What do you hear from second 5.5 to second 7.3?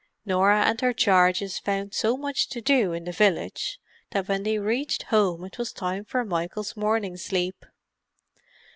was time for Michael's morning